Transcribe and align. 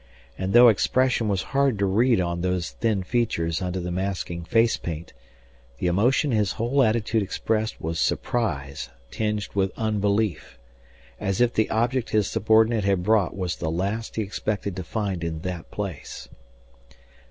And 0.35 0.53
though 0.53 0.67
expression 0.69 1.27
was 1.27 1.43
hard 1.53 1.77
to 1.77 1.85
read 1.85 2.19
on 2.19 2.41
those 2.41 2.71
thin 2.71 3.03
features 3.03 3.61
under 3.61 3.79
the 3.79 3.91
masking 3.91 4.43
face 4.43 4.75
paint, 4.75 5.13
the 5.77 5.85
emotion 5.85 6.31
his 6.31 6.53
whole 6.53 6.81
attitude 6.81 7.21
expressed 7.21 7.79
was 7.79 7.99
surprise 7.99 8.89
tinged 9.11 9.49
with 9.53 9.71
unbelief 9.77 10.57
as 11.19 11.39
if 11.39 11.53
the 11.53 11.69
object 11.69 12.09
his 12.09 12.25
subordinate 12.25 12.83
had 12.83 13.03
brought 13.03 13.37
was 13.37 13.57
the 13.57 13.69
last 13.69 14.15
he 14.15 14.23
expected 14.23 14.75
to 14.77 14.83
find 14.83 15.23
in 15.23 15.41
that 15.41 15.69
place. 15.69 16.27